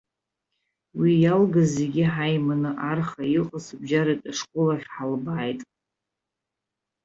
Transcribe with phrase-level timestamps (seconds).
[0.99, 5.61] Уи иалгаз зегьы ҳаиманы арха иҟаз абжьаратәи ашкол ахь ҳалбааит.